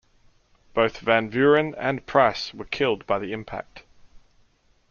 [0.73, 3.83] Both Van Vuuren and Pryce were killed by the impact.